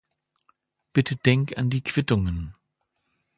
[0.93, 2.55] Bitte denk an die Quittungen.